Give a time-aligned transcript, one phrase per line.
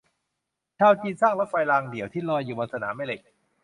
[0.79, 3.21] ชาวจีนสร้างรถไฟรางเดี่ยวที่ลอยอยู่บนสนามแม่เหล็ก